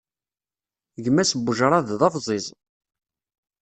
Gma-s,n 1.03 1.41
ujṛad 1.51 1.87
d 1.99 2.01
abẓiẓ. 2.07 2.45